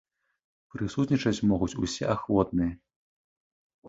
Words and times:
Прысутнічаць 0.75 1.45
могуць 1.51 1.71
усе 1.83 2.05
ахвотныя. 2.13 2.71